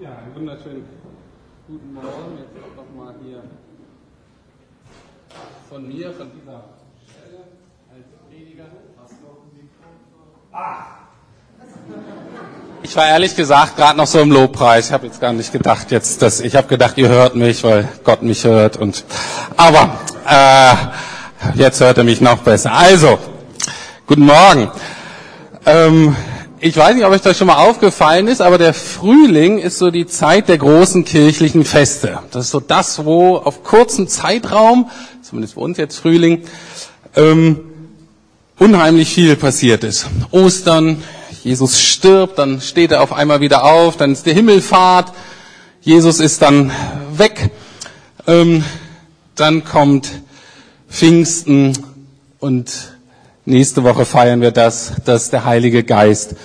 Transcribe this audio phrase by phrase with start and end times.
[0.00, 0.84] Ja, einen wunderschönen
[1.68, 2.36] guten Morgen.
[2.36, 3.44] Jetzt auch nochmal hier
[5.68, 6.64] von mir, von dieser
[7.06, 7.44] Stelle
[7.94, 8.64] als Prediger.
[10.50, 10.86] Ah!
[12.82, 14.86] Ich war ehrlich gesagt gerade noch so im Lobpreis.
[14.86, 17.88] Ich habe jetzt gar nicht gedacht, jetzt, dass ich habe gedacht, ihr hört mich, weil
[18.02, 18.76] Gott mich hört.
[18.76, 19.04] Und
[19.56, 20.74] aber äh,
[21.54, 22.72] jetzt hört er mich noch besser.
[22.72, 23.16] Also,
[24.08, 24.72] guten Morgen.
[25.66, 26.16] Ähm,
[26.64, 29.90] ich weiß nicht, ob euch das schon mal aufgefallen ist, aber der Frühling ist so
[29.90, 32.20] die Zeit der großen kirchlichen Feste.
[32.30, 34.88] Das ist so das, wo auf kurzen Zeitraum,
[35.20, 36.44] zumindest bei uns jetzt Frühling,
[37.16, 37.60] ähm,
[38.58, 40.06] unheimlich viel passiert ist.
[40.30, 41.02] Ostern,
[41.42, 45.12] Jesus stirbt, dann steht er auf einmal wieder auf, dann ist die Himmelfahrt,
[45.82, 46.72] Jesus ist dann
[47.14, 47.50] weg,
[48.26, 48.64] ähm,
[49.34, 50.08] dann kommt
[50.88, 51.76] Pfingsten
[52.38, 52.93] und
[53.46, 56.36] nächste Woche feiern wir das, dass der Heilige Geist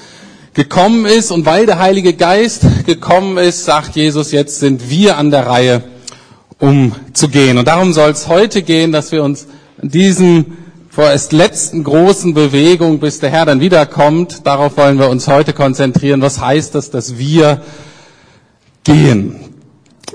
[0.53, 1.31] gekommen ist.
[1.31, 5.83] Und weil der Heilige Geist gekommen ist, sagt Jesus, jetzt sind wir an der Reihe,
[6.59, 7.57] um zu gehen.
[7.57, 9.47] Und darum soll es heute gehen, dass wir uns
[9.81, 10.57] an diesem
[10.89, 16.21] vorerst letzten großen Bewegung, bis der Herr dann wiederkommt, darauf wollen wir uns heute konzentrieren.
[16.21, 17.61] Was heißt das, dass wir
[18.83, 19.48] gehen?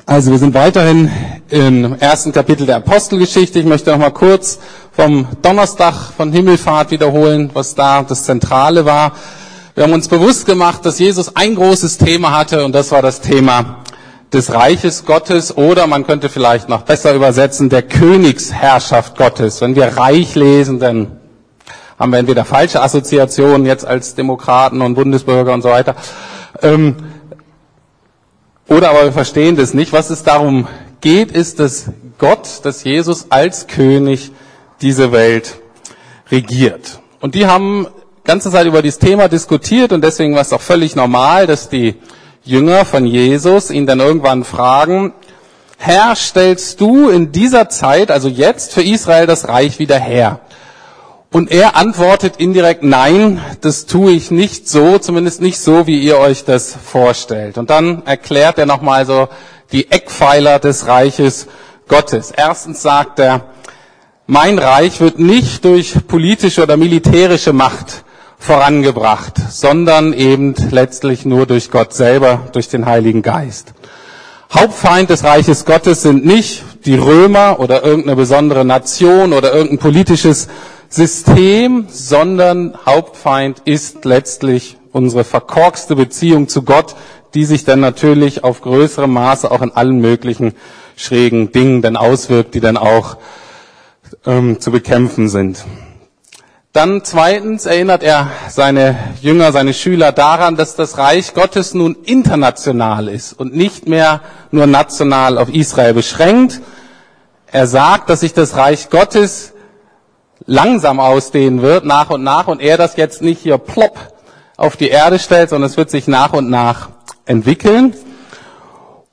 [0.07, 1.11] Also wir sind weiterhin
[1.49, 3.59] im ersten Kapitel der Apostelgeschichte.
[3.59, 4.59] Ich möchte noch mal kurz
[4.93, 9.13] vom Donnerstag von Himmelfahrt wiederholen, was da das Zentrale war.
[9.75, 13.23] Wir haben uns bewusst gemacht, dass Jesus ein großes Thema hatte und das war das
[13.23, 13.79] Thema
[14.31, 19.63] des Reiches Gottes oder man könnte vielleicht noch besser übersetzen, der Königsherrschaft Gottes.
[19.63, 21.19] Wenn wir Reich lesen, dann
[21.99, 25.97] haben wir entweder falsche Assoziationen jetzt als Demokraten und Bundesbürger und so weiter.
[26.61, 26.97] Ähm,
[28.69, 29.93] oder aber wir verstehen das nicht.
[29.93, 30.67] Was es darum
[31.01, 34.31] geht, ist, dass Gott, dass Jesus als König
[34.81, 35.57] diese Welt
[36.31, 37.01] regiert.
[37.21, 37.87] Und die haben
[38.25, 41.97] ganze Zeit über dieses Thema diskutiert und deswegen war es auch völlig normal, dass die
[42.43, 45.13] Jünger von Jesus ihn dann irgendwann fragen,
[45.77, 50.41] Herr, stellst du in dieser Zeit, also jetzt für Israel das Reich wieder her?
[51.35, 56.17] Und er antwortet indirekt, nein, das tue ich nicht so, zumindest nicht so, wie ihr
[56.19, 57.59] euch das vorstellt.
[57.59, 59.27] Und dann erklärt er nochmal so
[59.73, 61.49] die Eckpfeiler des Reiches
[61.89, 62.31] Gottes.
[62.31, 63.47] Erstens sagt er,
[64.29, 68.05] mein Reich wird nicht durch politische oder militärische Macht
[68.39, 73.75] vorangebracht, sondern eben letztlich nur durch Gott selber, durch den Heiligen Geist.
[74.53, 80.47] Hauptfeind des Reiches Gottes sind nicht die Römer oder irgendeine besondere Nation oder irgendein politisches
[80.95, 86.95] System, sondern Hauptfeind ist letztlich unsere verkorkste Beziehung zu Gott,
[87.35, 90.55] die sich dann natürlich auf größerem Maße auch in allen möglichen
[90.97, 93.17] schrägen Dingen dann auswirkt, die dann auch
[94.25, 95.65] ähm, zu bekämpfen sind.
[96.73, 103.09] Dann zweitens erinnert er seine Jünger, seine Schüler daran, dass das Reich Gottes nun international
[103.09, 104.21] ist und nicht mehr
[104.53, 106.61] nur national auf Israel beschränkt.
[107.51, 109.54] Er sagt, dass sich das Reich Gottes
[110.47, 113.99] langsam ausdehnen wird, nach und nach, und er das jetzt nicht hier plopp
[114.57, 116.91] auf die Erde stellt, sondern es wird sich nach und nach
[117.27, 117.95] entwickeln.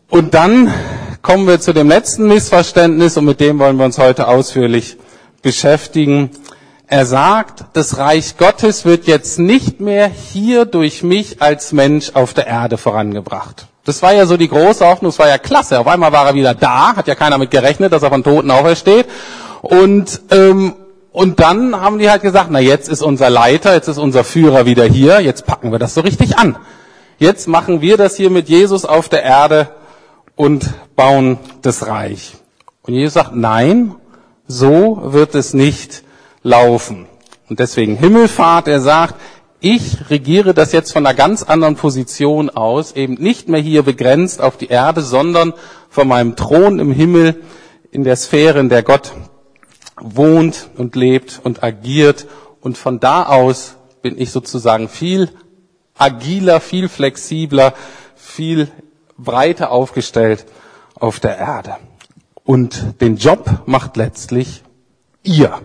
[0.10, 0.74] Und dann
[1.22, 4.98] kommen wir zu dem letzten Missverständnis, und mit dem wollen wir uns heute ausführlich
[5.42, 6.32] beschäftigen.
[6.88, 12.34] Er sagt, das Reich Gottes wird jetzt nicht mehr hier durch mich als Mensch auf
[12.34, 13.68] der Erde vorangebracht.
[13.86, 15.80] Das war ja so die große Hoffnung, das war ja klasse.
[15.80, 18.52] Auf einmal war er wieder da, hat ja keiner mit gerechnet, dass er von Toten
[18.52, 19.08] aufersteht.
[19.62, 20.74] Und ähm,
[21.12, 24.66] und dann haben die halt gesagt, na jetzt ist unser Leiter, jetzt ist unser Führer
[24.66, 26.56] wieder hier, jetzt packen wir das so richtig an.
[27.18, 29.70] Jetzt machen wir das hier mit Jesus auf der Erde
[30.36, 32.36] und bauen das Reich.
[32.84, 33.94] Und Jesus sagt, nein,
[34.48, 36.04] so wird es nicht
[36.44, 37.06] laufen.
[37.50, 39.16] Und deswegen Himmelfahrt, er sagt,
[39.60, 44.42] ich regiere das jetzt von einer ganz anderen Position aus, eben nicht mehr hier begrenzt
[44.42, 45.54] auf die Erde, sondern
[45.90, 47.44] von meinem Thron im Himmel
[47.92, 49.12] in der Sphäre, in der Gott
[50.02, 52.28] wohnt und lebt und agiert.
[52.60, 55.30] Und von da aus bin ich sozusagen viel
[55.98, 57.74] agiler, viel flexibler,
[58.16, 58.70] viel
[59.18, 60.46] breiter aufgestellt
[60.96, 61.78] auf der Erde.
[62.44, 64.64] Und den Job macht letztlich
[65.24, 65.60] ihr,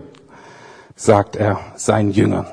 [0.95, 2.45] sagt er seinen Jüngern.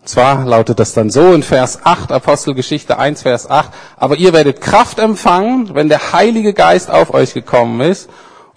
[0.00, 4.32] Und zwar lautet das dann so in Vers 8, Apostelgeschichte 1, Vers 8, aber ihr
[4.32, 8.08] werdet Kraft empfangen, wenn der Heilige Geist auf euch gekommen ist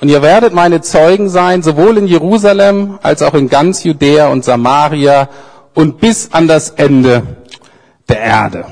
[0.01, 4.43] und ihr werdet meine Zeugen sein, sowohl in Jerusalem als auch in ganz Judäa und
[4.43, 5.29] Samaria
[5.73, 7.23] und bis an das Ende
[8.09, 8.65] der Erde.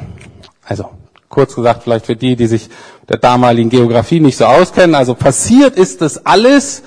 [0.66, 0.90] Also
[1.30, 2.70] kurz gesagt, vielleicht für die, die sich
[3.10, 4.96] der damaligen Geografie nicht so auskennen.
[4.96, 6.84] Also passiert ist das alles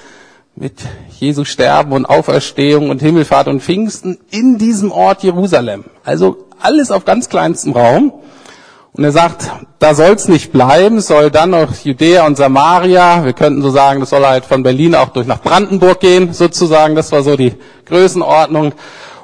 [0.54, 0.74] mit
[1.18, 5.84] Jesu Sterben und Auferstehung und Himmelfahrt und Pfingsten in diesem Ort Jerusalem.
[6.04, 8.12] Also alles auf ganz kleinstem Raum.
[8.96, 13.34] Und er sagt, da soll es nicht bleiben, soll dann noch Judäa und Samaria, wir
[13.34, 17.12] könnten so sagen, das soll halt von Berlin auch durch nach Brandenburg gehen, sozusagen, das
[17.12, 17.54] war so die
[17.84, 18.72] Größenordnung.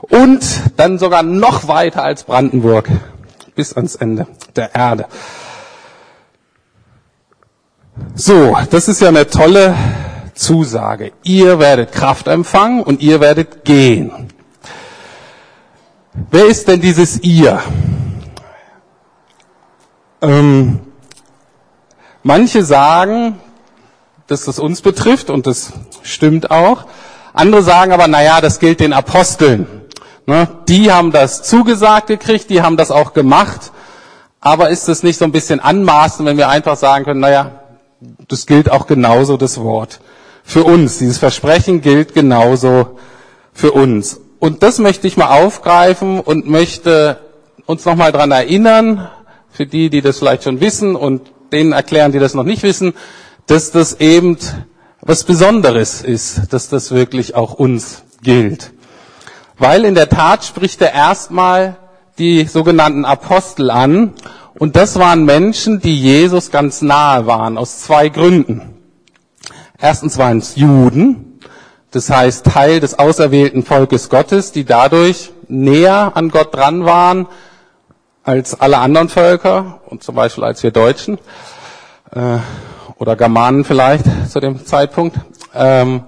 [0.02, 0.44] Und
[0.76, 2.88] dann sogar noch weiter als Brandenburg,
[3.54, 4.26] bis ans Ende
[4.56, 5.06] der Erde.
[8.14, 9.75] So, das ist ja eine tolle
[10.34, 11.12] Zusage.
[11.22, 14.28] Ihr werdet Kraft empfangen und ihr werdet gehen.
[16.30, 17.62] Wer ist denn dieses ihr?
[20.22, 20.80] Ähm,
[22.22, 23.40] manche sagen,
[24.28, 25.72] dass das uns betrifft und das
[26.02, 26.86] stimmt auch.
[27.34, 29.66] Andere sagen aber, naja, das gilt den Aposteln.
[30.26, 30.48] Ne?
[30.69, 33.72] Die haben das zugesagt gekriegt, die haben das auch gemacht.
[34.40, 37.60] Aber ist es nicht so ein bisschen anmaßend, wenn wir einfach sagen können, naja,
[38.28, 40.00] das gilt auch genauso das Wort
[40.44, 40.98] für uns.
[40.98, 42.98] Dieses Versprechen gilt genauso
[43.52, 44.20] für uns.
[44.38, 47.18] Und das möchte ich mal aufgreifen und möchte
[47.66, 49.08] uns nochmal dran erinnern,
[49.52, 52.94] für die, die das vielleicht schon wissen und denen erklären, die das noch nicht wissen,
[53.46, 54.38] dass das eben
[55.00, 58.72] was Besonderes ist, dass das wirklich auch uns gilt.
[59.58, 61.76] Weil in der Tat spricht er erstmal
[62.19, 64.14] die sogenannten Apostel an
[64.54, 68.62] und das waren Menschen, die Jesus ganz nahe waren, aus zwei Gründen.
[69.78, 71.40] Erstens waren es Juden,
[71.90, 77.26] das heißt Teil des auserwählten Volkes Gottes, die dadurch näher an Gott dran waren
[78.24, 81.19] als alle anderen Völker und zum Beispiel als wir Deutschen
[82.14, 82.38] äh,
[82.98, 85.16] oder Germanen vielleicht zu dem Zeitpunkt.
[85.54, 86.04] Ähm,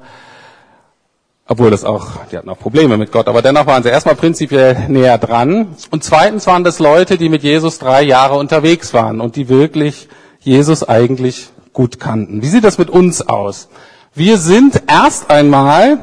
[1.47, 4.89] obwohl das auch, die hatten auch Probleme mit Gott, aber dennoch waren sie erstmal prinzipiell
[4.89, 5.75] näher dran.
[5.91, 10.09] Und zweitens waren das Leute, die mit Jesus drei Jahre unterwegs waren und die wirklich
[10.41, 12.41] Jesus eigentlich gut kannten.
[12.41, 13.69] Wie sieht das mit uns aus?
[14.15, 15.99] Wir sind erst einmal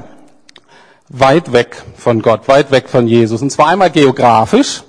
[1.10, 3.42] weit weg von Gott, weit weg von Jesus.
[3.42, 4.84] Und zwar einmal geografisch.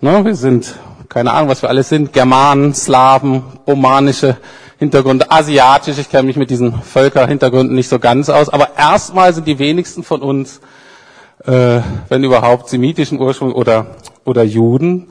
[0.00, 0.76] Ne, wir sind,
[1.08, 4.36] keine Ahnung, was wir alles sind, Germanen, Slawen, romanische
[4.78, 9.48] Hintergründe, asiatisch, ich kenne mich mit diesen Völkerhintergründen nicht so ganz aus, aber erstmal sind
[9.48, 10.60] die wenigsten von uns,
[11.44, 15.08] äh, wenn überhaupt, semitischen Ursprung oder, oder Juden.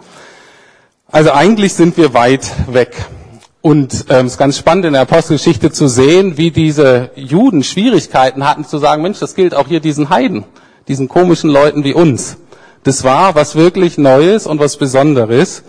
[1.12, 2.96] Also eigentlich sind wir weit weg.
[3.60, 8.48] Und ähm, es ist ganz spannend in der Apostelgeschichte zu sehen, wie diese Juden Schwierigkeiten
[8.48, 10.46] hatten zu sagen, Mensch, das gilt auch hier diesen Heiden,
[10.88, 12.38] diesen komischen Leuten wie uns.
[12.84, 15.64] Das war was wirklich Neues und was Besonderes.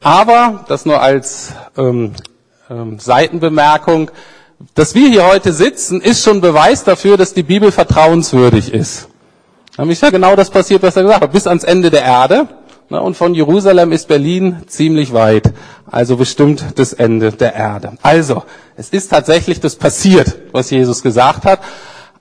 [0.00, 2.12] Aber das nur als ähm,
[2.70, 4.10] ähm, Seitenbemerkung,
[4.74, 9.08] dass wir hier heute sitzen, ist schon Beweis dafür, dass die Bibel vertrauenswürdig ist.
[9.76, 12.48] Nämlich ja genau das passiert, was er gesagt hat, bis ans Ende der Erde.
[12.88, 15.52] Ne, und von Jerusalem ist Berlin ziemlich weit.
[15.90, 17.98] Also bestimmt das Ende der Erde.
[18.02, 18.44] Also,
[18.76, 21.60] es ist tatsächlich das passiert, was Jesus gesagt hat.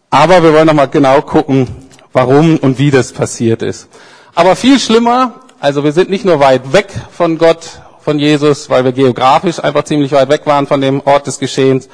[0.10, 1.68] Aber wir wollen nochmal genau gucken,
[2.14, 3.90] warum und wie das passiert ist.
[4.38, 8.84] Aber viel schlimmer, also wir sind nicht nur weit weg von Gott von Jesus, weil
[8.84, 11.88] wir geografisch einfach ziemlich weit weg waren von dem Ort des Geschehens.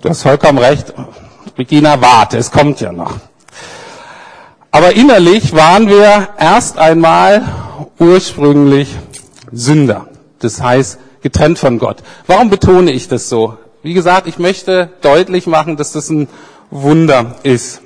[0.00, 0.94] Du hast vollkommen recht.
[1.58, 3.16] Regina, warte, es kommt ja noch.
[4.70, 7.46] Aber innerlich waren wir erst einmal
[7.98, 8.96] ursprünglich
[9.52, 10.06] Sünder.
[10.38, 11.98] Das heißt, getrennt von Gott.
[12.26, 13.58] Warum betone ich das so?
[13.82, 16.28] Wie gesagt, ich möchte deutlich machen, dass das ein
[16.70, 17.82] Wunder ist,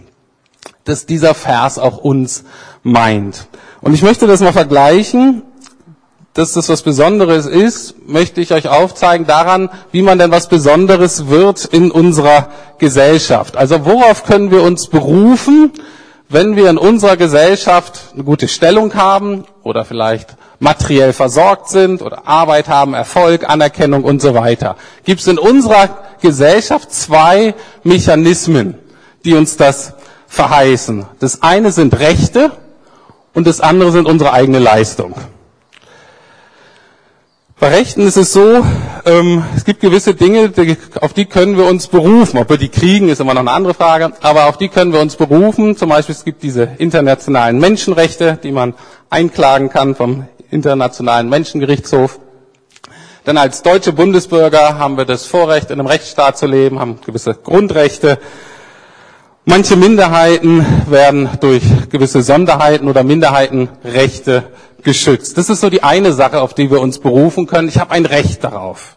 [0.84, 2.44] dass dieser Vers auch uns
[2.82, 3.46] meint.
[3.80, 5.42] Und ich möchte das mal vergleichen,
[6.34, 11.28] dass das was Besonderes ist, möchte ich euch aufzeigen daran, wie man denn was Besonderes
[11.28, 12.48] wird in unserer
[12.78, 13.56] Gesellschaft.
[13.56, 15.72] Also worauf können wir uns berufen,
[16.28, 22.26] wenn wir in unserer Gesellschaft eine gute Stellung haben oder vielleicht materiell versorgt sind oder
[22.26, 24.76] Arbeit haben, Erfolg, Anerkennung und so weiter.
[25.04, 28.78] Gibt es in unserer Gesellschaft zwei Mechanismen,
[29.24, 29.94] die uns das
[30.28, 31.04] verheißen.
[31.20, 32.52] Das eine sind Rechte
[33.34, 35.14] und das andere sind unsere eigene Leistung.
[37.60, 38.64] Bei Rechten ist es so,
[39.04, 42.38] ähm, es gibt gewisse Dinge, die, auf die können wir uns berufen.
[42.38, 45.00] Ob wir die kriegen, ist immer noch eine andere Frage, aber auf die können wir
[45.00, 45.76] uns berufen.
[45.76, 48.74] Zum Beispiel es gibt diese internationalen Menschenrechte, die man
[49.12, 52.18] einklagen kann vom Internationalen Menschengerichtshof.
[53.26, 57.34] Denn als deutsche Bundesbürger haben wir das Vorrecht, in einem Rechtsstaat zu leben, haben gewisse
[57.34, 58.18] Grundrechte.
[59.44, 64.44] Manche Minderheiten werden durch gewisse Sonderheiten oder Minderheitenrechte
[64.82, 65.38] geschützt.
[65.38, 67.68] Das ist so die eine Sache, auf die wir uns berufen können.
[67.68, 68.96] Ich habe ein Recht darauf.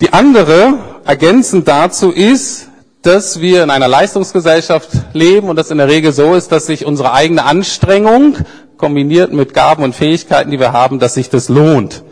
[0.00, 0.74] Die andere,
[1.06, 2.68] ergänzend dazu, ist,
[3.06, 6.84] dass wir in einer Leistungsgesellschaft leben und das in der Regel so ist, dass sich
[6.84, 8.36] unsere eigene Anstrengung
[8.76, 12.02] kombiniert mit Gaben und Fähigkeiten, die wir haben, dass sich das lohnt.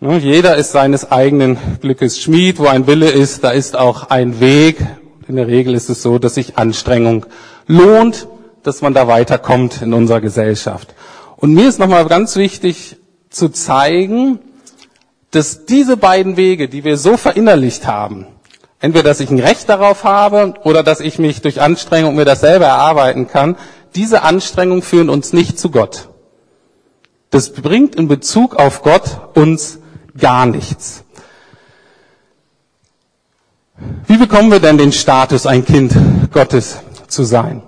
[0.00, 2.58] Jeder ist seines eigenen Glückes Schmied.
[2.58, 4.78] Wo ein Wille ist, da ist auch ein Weg.
[5.28, 7.26] In der Regel ist es so, dass sich Anstrengung
[7.66, 8.26] lohnt,
[8.62, 10.94] dass man da weiterkommt in unserer Gesellschaft.
[11.36, 12.96] Und mir ist nochmal ganz wichtig
[13.28, 14.38] zu zeigen,
[15.30, 18.26] dass diese beiden Wege, die wir so verinnerlicht haben,
[18.80, 22.40] entweder dass ich ein Recht darauf habe oder dass ich mich durch Anstrengung mir das
[22.40, 23.56] selber erarbeiten kann,
[23.94, 26.08] diese Anstrengungen führen uns nicht zu Gott.
[27.30, 29.78] Das bringt in Bezug auf Gott uns
[30.18, 31.04] gar nichts.
[34.06, 35.94] Wie bekommen wir denn den Status, ein Kind
[36.32, 36.78] Gottes
[37.08, 37.62] zu sein?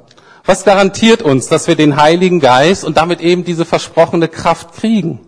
[0.45, 5.21] Was garantiert uns, dass wir den Heiligen Geist und damit eben diese versprochene Kraft kriegen?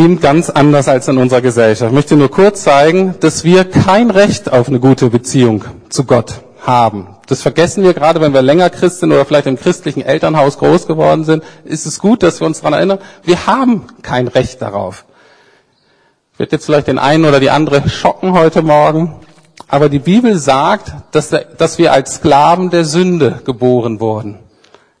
[0.00, 1.90] Eben ganz anders als in unserer Gesellschaft.
[1.90, 6.40] Ich möchte nur kurz zeigen, dass wir kein Recht auf eine gute Beziehung zu Gott
[6.62, 7.16] haben.
[7.26, 10.86] Das vergessen wir gerade, wenn wir länger Christ sind oder vielleicht im christlichen Elternhaus groß
[10.86, 11.44] geworden sind.
[11.66, 15.04] Ist es gut, dass wir uns daran erinnern, wir haben kein Recht darauf.
[16.38, 19.16] Wird jetzt vielleicht den einen oder die andere schocken heute Morgen.
[19.68, 24.38] Aber die Bibel sagt, dass wir als Sklaven der Sünde geboren wurden.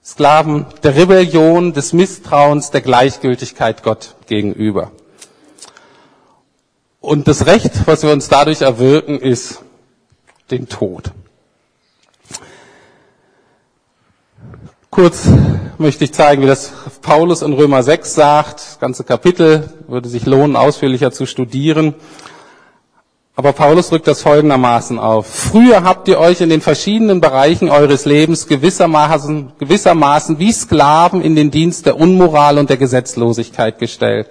[0.04, 4.92] Sklaven der Rebellion, des Misstrauens, der Gleichgültigkeit Gott gegenüber.
[7.00, 9.60] Und das Recht, was wir uns dadurch erwirken, ist
[10.50, 11.12] den Tod.
[14.90, 15.28] Kurz
[15.78, 18.60] möchte ich zeigen, wie das Paulus in Römer 6 sagt.
[18.60, 21.94] Das ganze Kapitel würde sich lohnen, ausführlicher zu studieren.
[23.40, 25.26] Aber Paulus rückt das folgendermaßen auf.
[25.26, 31.34] Früher habt ihr euch in den verschiedenen Bereichen eures Lebens gewissermaßen, gewissermaßen wie Sklaven in
[31.34, 34.28] den Dienst der Unmoral und der Gesetzlosigkeit gestellt.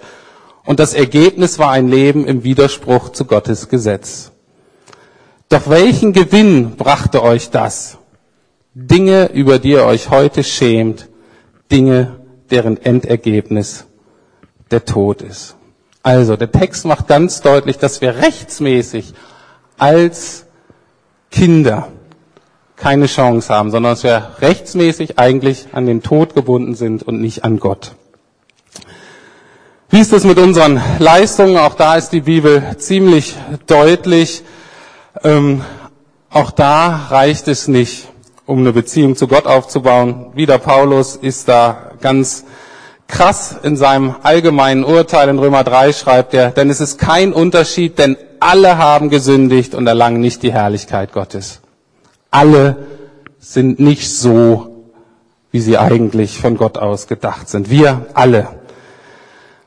[0.64, 4.30] Und das Ergebnis war ein Leben im Widerspruch zu Gottes Gesetz.
[5.48, 7.98] Doch welchen Gewinn brachte euch das?
[8.74, 11.08] Dinge, über die ihr euch heute schämt,
[11.72, 12.20] Dinge,
[12.52, 13.86] deren Endergebnis
[14.70, 15.56] der Tod ist.
[16.02, 19.12] Also, der Text macht ganz deutlich, dass wir rechtsmäßig
[19.76, 20.46] als
[21.30, 21.88] Kinder
[22.76, 27.44] keine Chance haben, sondern dass wir rechtsmäßig eigentlich an den Tod gebunden sind und nicht
[27.44, 27.92] an Gott.
[29.90, 31.58] Wie ist es mit unseren Leistungen?
[31.58, 34.44] Auch da ist die Bibel ziemlich deutlich.
[35.22, 35.62] Ähm,
[36.30, 38.08] auch da reicht es nicht,
[38.46, 40.26] um eine Beziehung zu Gott aufzubauen.
[40.34, 42.44] Wieder Paulus ist da ganz
[43.10, 47.98] krass in seinem allgemeinen Urteil in Römer 3 schreibt er, denn es ist kein Unterschied,
[47.98, 51.60] denn alle haben gesündigt und erlangen nicht die Herrlichkeit Gottes.
[52.30, 52.76] Alle
[53.38, 54.84] sind nicht so,
[55.50, 57.70] wie sie eigentlich von Gott aus gedacht sind.
[57.70, 58.48] Wir alle.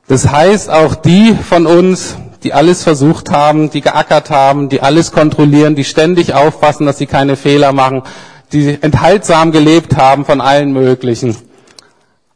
[0.08, 5.12] Das heißt, auch die von uns, die alles versucht haben, die geackert haben, die alles
[5.12, 8.04] kontrollieren, die ständig aufpassen, dass sie keine Fehler machen,
[8.52, 11.36] die enthaltsam gelebt haben von allen möglichen.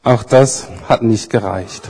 [0.07, 1.89] Auch das hat nicht gereicht.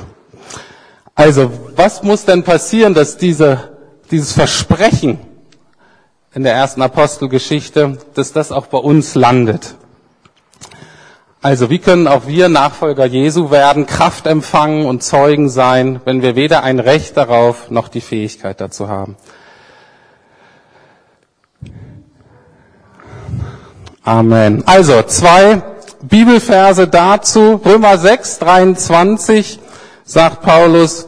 [1.14, 3.70] Also, was muss denn passieren, dass diese,
[4.10, 5.20] dieses Versprechen
[6.34, 9.76] in der ersten Apostelgeschichte, dass das auch bei uns landet?
[11.44, 16.36] Also, wie können auch wir Nachfolger Jesu werden, Kraft empfangen und Zeugen sein, wenn wir
[16.36, 19.16] weder ein Recht darauf noch die Fähigkeit dazu haben?
[24.04, 24.64] Amen.
[24.66, 25.62] Also zwei
[26.02, 27.62] Bibelverse dazu.
[27.64, 29.60] Römer 6, 23
[30.06, 31.08] sagt Paulus,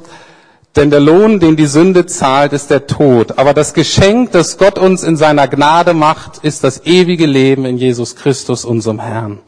[0.75, 3.38] denn der Lohn, den die Sünde zahlt, ist der Tod.
[3.38, 7.77] Aber das Geschenk, das Gott uns in seiner Gnade macht, ist das ewige Leben in
[7.77, 9.39] Jesus Christus, unserem Herrn.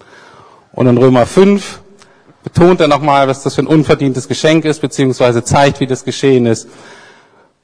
[0.74, 1.80] Und in Römer 5
[2.44, 6.46] betont er nochmal, was das für ein unverdientes Geschenk ist, beziehungsweise zeigt, wie das geschehen
[6.46, 6.68] ist.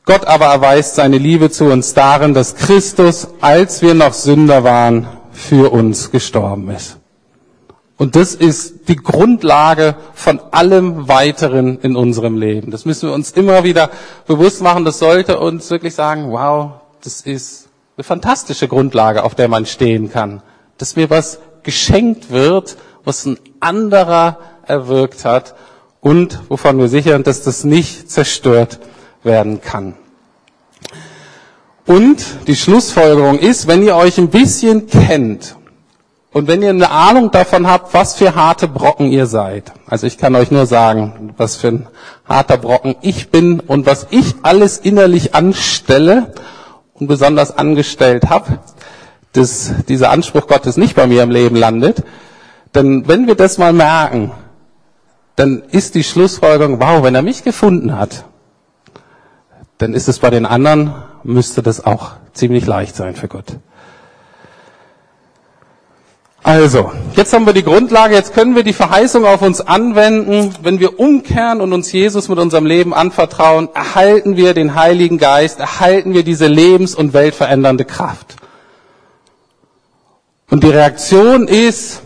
[0.06, 5.08] Gott aber erweist seine Liebe zu uns darin, dass Christus, als wir noch Sünder waren,
[5.32, 6.98] für uns gestorben ist.
[7.98, 12.70] Und das ist die Grundlage von allem weiteren in unserem Leben.
[12.70, 13.90] Das müssen wir uns immer wieder
[14.28, 14.86] bewusst machen.
[14.86, 16.74] Das sollte uns wirklich sagen, wow,
[17.04, 20.44] das ist eine fantastische Grundlage, auf der man stehen kann.
[20.78, 24.38] Dass mir was geschenkt wird, was ein anderer
[24.68, 25.56] erwirkt hat
[26.00, 28.80] und wovon wir sichern, dass das nicht zerstört
[29.24, 29.96] werden kann.
[31.88, 35.56] Und die Schlussfolgerung ist, wenn ihr euch ein bisschen kennt
[36.34, 40.18] und wenn ihr eine Ahnung davon habt, was für harte Brocken ihr seid, also ich
[40.18, 41.88] kann euch nur sagen, was für ein
[42.28, 46.34] harter Brocken ich bin und was ich alles innerlich anstelle
[46.94, 48.60] und besonders angestellt habe,
[49.34, 52.04] dass dieser Anspruch Gottes nicht bei mir im Leben landet,
[52.76, 54.32] denn wenn wir das mal merken,
[55.36, 58.26] dann ist die Schlussfolgerung, wow, wenn er mich gefunden hat,
[59.78, 60.94] dann ist es bei den anderen
[61.24, 63.46] müsste das auch ziemlich leicht sein für Gott.
[66.58, 70.56] Also, jetzt haben wir die Grundlage, jetzt können wir die Verheißung auf uns anwenden.
[70.64, 75.60] Wenn wir umkehren und uns Jesus mit unserem Leben anvertrauen, erhalten wir den Heiligen Geist,
[75.60, 78.38] erhalten wir diese lebens- und weltverändernde Kraft.
[80.50, 82.02] Und die Reaktion ist,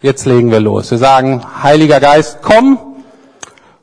[0.00, 0.90] jetzt legen wir los.
[0.90, 2.78] Wir sagen, Heiliger Geist, komm,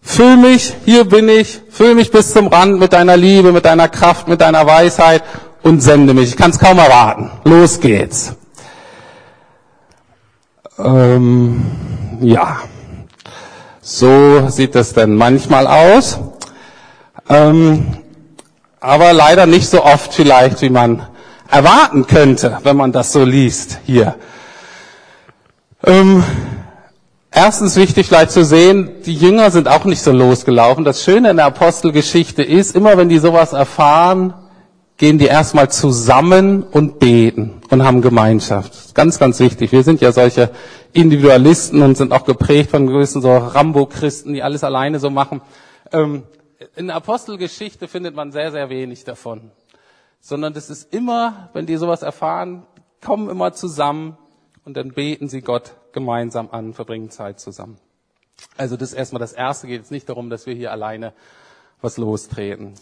[0.02, 3.88] füll mich, hier bin ich, füll mich bis zum Rand mit deiner Liebe, mit deiner
[3.88, 5.22] Kraft, mit deiner Weisheit
[5.62, 6.30] und sende mich.
[6.30, 7.30] Ich kann es kaum erwarten.
[7.44, 8.34] Los geht's.
[10.80, 11.66] Ähm,
[12.22, 12.58] ja,
[13.82, 16.20] so sieht es denn manchmal aus.
[17.30, 17.86] Ähm,
[18.80, 21.02] aber leider nicht so oft vielleicht, wie man
[21.50, 24.16] erwarten könnte, wenn man das so liest hier.
[25.84, 26.24] Ähm,
[27.32, 30.84] erstens wichtig vielleicht zu sehen, die Jünger sind auch nicht so losgelaufen.
[30.84, 34.34] Das Schöne in der Apostelgeschichte ist, immer wenn die sowas erfahren,
[34.98, 38.96] gehen die erstmal zusammen und beten und haben Gemeinschaft.
[38.96, 39.72] Ganz, ganz wichtig.
[39.72, 40.50] Wir sind ja solche
[40.92, 45.42] Individualisten und sind auch geprägt von gewissen so Rambo-Christen, die alles alleine so machen.
[45.92, 46.24] Ähm,
[46.76, 49.52] in der Apostelgeschichte findet man sehr, sehr wenig davon.
[50.20, 52.66] Sondern das ist immer, wenn die sowas erfahren,
[53.06, 54.18] kommen immer zusammen
[54.66, 57.78] und dann beten sie Gott gemeinsam an, verbringen Zeit zusammen.
[58.58, 61.14] Also das ist erstmal das Erste, geht jetzt nicht darum, dass wir hier alleine
[61.82, 62.74] was lostreten.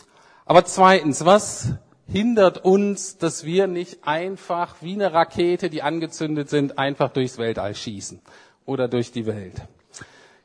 [0.46, 1.74] Aber zweitens, was
[2.08, 7.76] hindert uns, dass wir nicht einfach wie eine Rakete, die angezündet sind, einfach durchs Weltall
[7.76, 8.22] schießen
[8.66, 9.62] oder durch die Welt.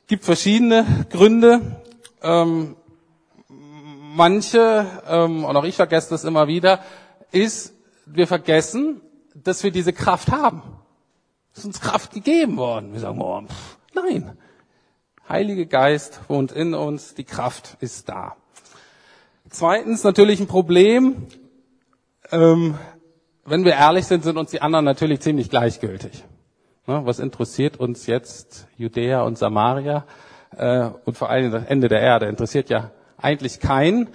[0.07, 1.61] Gibt verschiedene Gründe.
[2.23, 2.77] Ähm,
[3.49, 6.81] manche, ähm, und auch ich vergesse das immer wieder,
[7.31, 7.75] ist,
[8.07, 9.01] wir vergessen,
[9.35, 10.63] dass wir diese Kraft haben.
[11.53, 12.93] Es ist uns Kraft gegeben worden.
[12.93, 14.37] Wir sagen, oh, pff, nein.
[15.29, 18.37] Heilige Geist wohnt in uns, die Kraft ist da.
[19.49, 21.27] Zweitens natürlich ein Problem,
[22.33, 22.77] ähm,
[23.45, 26.25] wenn wir ehrlich sind, sind uns die anderen natürlich ziemlich gleichgültig.
[26.87, 30.05] Ne, was interessiert uns jetzt Judäa und Samaria
[30.57, 32.27] äh, und vor allem das Ende der Erde?
[32.27, 34.09] Interessiert ja eigentlich keinen.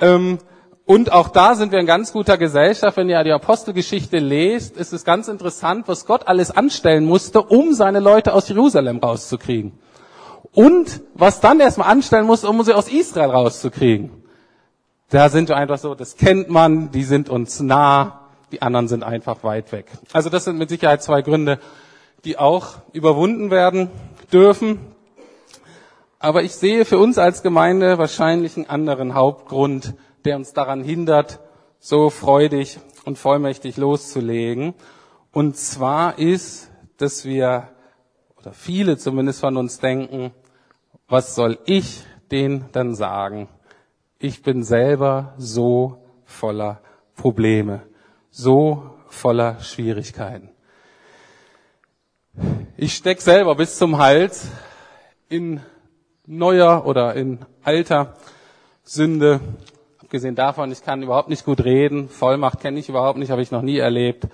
[0.00, 0.38] Ähm,
[0.84, 2.96] und auch da sind wir in ganz guter Gesellschaft.
[2.96, 7.74] Wenn ihr die Apostelgeschichte lest, ist es ganz interessant, was Gott alles anstellen musste, um
[7.74, 9.72] seine Leute aus Jerusalem rauszukriegen.
[10.52, 14.19] Und was dann erstmal anstellen musste, um sie aus Israel rauszukriegen.
[15.10, 19.02] Da sind wir einfach so, das kennt man, die sind uns nah, die anderen sind
[19.02, 19.86] einfach weit weg.
[20.12, 21.58] Also das sind mit Sicherheit zwei Gründe,
[22.24, 23.90] die auch überwunden werden
[24.32, 24.78] dürfen.
[26.20, 29.94] Aber ich sehe für uns als Gemeinde wahrscheinlich einen anderen Hauptgrund,
[30.24, 31.40] der uns daran hindert,
[31.80, 34.74] so freudig und vollmächtig loszulegen.
[35.32, 37.68] Und zwar ist, dass wir,
[38.38, 40.30] oder viele zumindest von uns denken,
[41.08, 43.48] was soll ich denen dann sagen?
[44.22, 46.82] Ich bin selber so voller
[47.16, 47.80] Probleme,
[48.30, 50.50] so voller Schwierigkeiten.
[52.76, 54.48] Ich steck selber bis zum Hals
[55.30, 55.60] in
[56.26, 58.14] neuer oder in alter
[58.82, 59.40] Sünde.
[60.02, 62.10] Abgesehen davon, ich kann überhaupt nicht gut reden.
[62.10, 64.28] Vollmacht kenne ich überhaupt nicht, habe ich noch nie erlebt.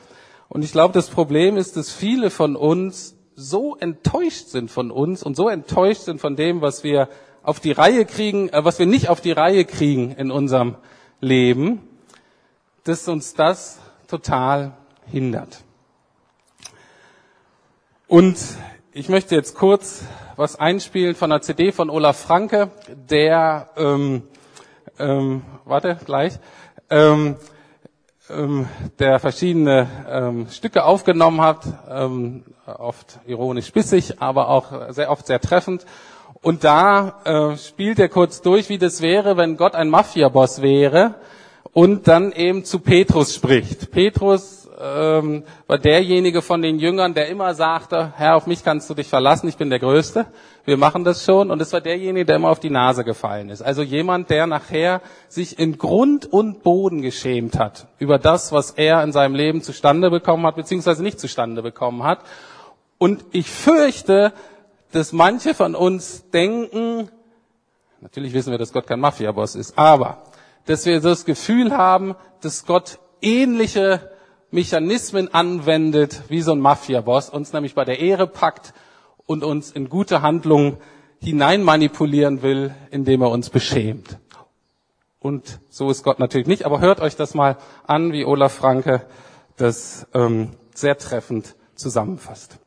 [0.49, 5.23] Und ich glaube, das Problem ist, dass viele von uns so enttäuscht sind von uns
[5.23, 7.09] und so enttäuscht sind von dem, was wir
[7.47, 10.75] auf die Reihe kriegen, äh, was wir nicht auf die Reihe kriegen in unserem
[11.21, 11.81] Leben,
[12.85, 13.79] dass uns das
[14.09, 14.73] total
[15.07, 15.63] hindert.
[18.09, 18.37] Und
[18.93, 20.05] ich möchte jetzt kurz
[20.35, 24.25] was einspielen von einer CD von Olaf Franke, der, ähm,
[24.99, 26.39] ähm, warte, gleich,
[26.91, 27.37] ähm,
[28.29, 35.27] ähm, der verschiedene ähm, Stücke aufgenommen hat, ähm, oft ironisch bissig, aber auch sehr oft
[35.29, 35.87] sehr treffend.
[36.47, 41.17] Und da äh, spielt er kurz durch, wie das wäre, wenn Gott ein Mafiaboss wäre
[41.73, 43.91] und dann eben zu Petrus spricht.
[43.91, 48.95] Petrus ähm, war derjenige von den Jüngern, der immer sagte, Herr, auf mich kannst du
[48.95, 50.27] dich verlassen, ich bin der Größte,
[50.65, 51.51] wir machen das schon.
[51.51, 53.63] Und es war derjenige, der immer auf die Nase gefallen ist.
[53.63, 59.03] Also jemand, der nachher sich in Grund und Boden geschämt hat über das, was er
[59.03, 62.21] in seinem Leben zustande bekommen hat, beziehungsweise nicht zustande bekommen hat.
[62.99, 64.33] Und ich fürchte,
[64.93, 67.09] dass manche von uns denken,
[68.01, 70.23] natürlich wissen wir, dass Gott kein Mafiaboss ist, aber
[70.67, 74.11] dass wir das Gefühl haben, dass Gott ähnliche
[74.51, 78.75] Mechanismen anwendet wie so ein Mafiaboss, uns nämlich bei der Ehre packt
[79.27, 80.79] und uns in gute Handlungen
[81.21, 84.19] hinein manipulieren will, indem er uns beschämt.
[85.19, 89.07] Und so ist Gott natürlich nicht, aber hört euch das mal an, wie Olaf Franke
[89.57, 92.59] das ähm, sehr treffend zusammenfasst.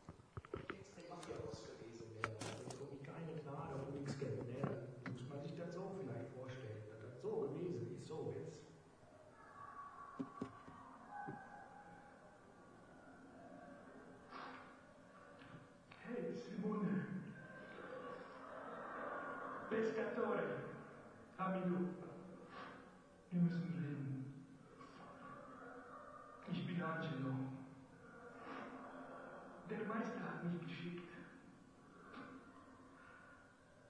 [19.99, 20.43] pescatore,
[21.37, 21.89] fammi du.
[23.31, 24.45] Wir müssen reden.
[26.51, 27.33] Ich bin Angelo.
[29.69, 31.09] Der Meister hat mich geschickt.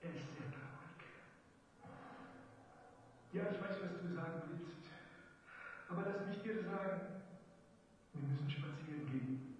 [0.01, 0.99] Er ist sehr traurig.
[3.31, 4.89] Ja, ich weiß, was du sagen willst.
[5.89, 7.21] Aber lass mich dir sagen,
[8.13, 9.57] wir müssen spazieren gehen.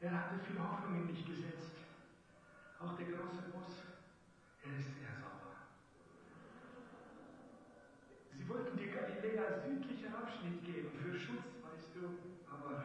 [0.00, 1.61] Er hatte viel Hoffnung in dich gesetzt.
[2.82, 3.78] Auch der große Boss,
[4.66, 5.54] er ist sehr sauer.
[8.34, 12.18] Sie wollten dir Galiläa südlicher Abschnitt geben für Schutz, weißt du.
[12.50, 12.84] Aber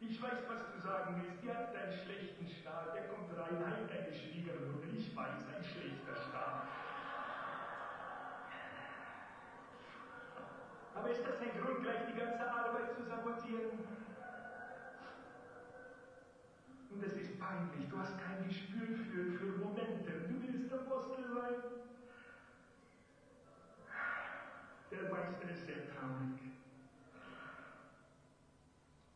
[0.00, 1.42] ich weiß, was du sagen willst.
[1.42, 2.94] Die hat einen schlechten Start.
[2.94, 4.88] Der kommt rein, nein, deine Schwiegermutter.
[4.92, 6.66] Ich weiß, ein schlechter Start.
[10.94, 13.78] Aber ist das ein Grund, gleich die ganze Arbeit zu sabotieren?
[16.90, 17.88] Und es ist peinlich.
[17.88, 20.28] Du hast kein Gespür für, für Momente.
[20.28, 21.72] Du willst Apostel sein.
[25.40, 26.40] Der ist sehr traurig.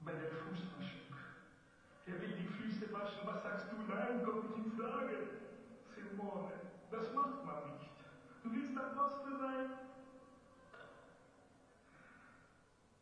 [0.01, 1.16] Bei der Fußwaschung.
[2.07, 3.27] Er will die Füße waschen.
[3.27, 3.77] Was sagst du?
[3.92, 5.16] Nein, kommt nicht in Frage.
[5.95, 6.53] Simone,
[6.90, 7.90] das macht man nicht.
[8.45, 9.71] Du willst Apostel sein?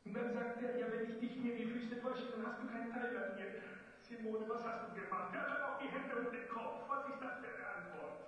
[0.05, 2.69] Und dann sagt er, ja, wenn ich dich mir die Füße wasche, dann hast du
[2.69, 3.61] keinen Teil an mir.
[4.01, 5.35] Simone, was hast du gemacht?
[5.35, 6.89] Ja, dann auch die Hände und den Kopf.
[6.89, 8.21] Was ist das für eine Antwort?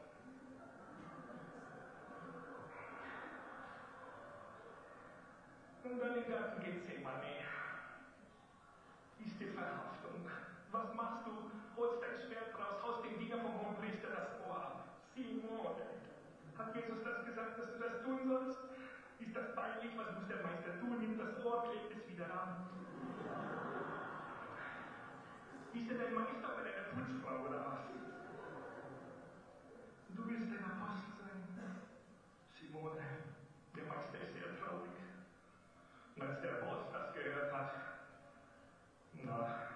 [5.85, 7.45] Und dann im Garten Gethsemane.
[9.25, 10.27] Ist die Verhaftung.
[10.73, 11.53] Was machst du?
[11.77, 14.89] Holst dein Schwert raus, haust dem Diener vom Hohenpriester das Ohr ab.
[15.15, 15.87] Simone.
[16.59, 18.59] Hat Jesus das gesagt, dass du das tun sollst?
[19.21, 19.37] Ist
[19.97, 20.99] Was muss der Meister tun?
[21.01, 22.69] Nimmt das Ohr, klebt es wieder an.
[25.73, 27.81] Ist er dein Meister oder deine Putzfrau oder was?
[30.17, 31.41] Du willst ein Apostel sein?
[32.59, 33.07] Simone,
[33.77, 34.97] der Meister ist sehr traurig.
[36.17, 37.73] Und als der Boss das gehört hat,
[39.23, 39.69] na,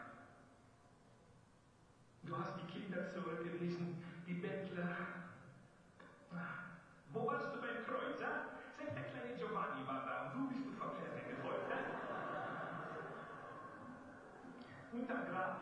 [2.23, 4.97] du hast die Kinder zurückgewiesen, die Bettler.
[6.33, 6.47] Na,
[7.13, 8.57] wo warst du beim Kreuz, ah?
[8.79, 11.77] Selbst der kleine Giovanni war da und du bist du vom Pferde gefolgt, ne?
[14.93, 15.61] Unterm Grab.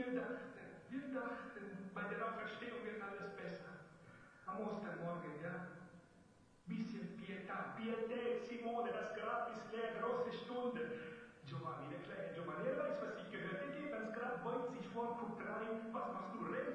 [0.00, 3.84] Wir dachten, wir dachten, bei der Auferstehung wird alles besser.
[4.46, 5.76] Am Ostermorgen, ja?
[6.64, 10.88] Bisschen Pietà, Pietät, Simone, das Grab ist leer, große Stunde.
[11.44, 13.60] Giovanni, der kleine Giovanni, er weiß, was ich gehört.
[13.60, 15.84] Er geht ans Grab, beugt sich vor, guckt rein.
[15.92, 16.48] Was machst du?
[16.48, 16.69] Rennst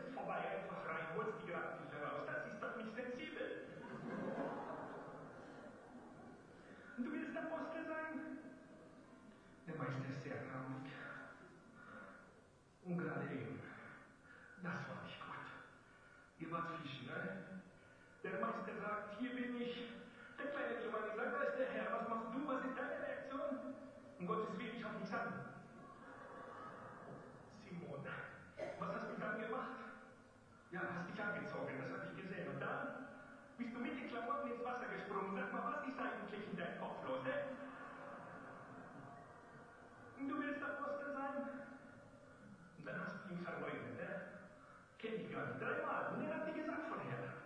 [45.05, 45.29] Nicht.
[45.29, 46.17] Dreimal.
[46.17, 47.37] Und er hat dir gesagt vorher.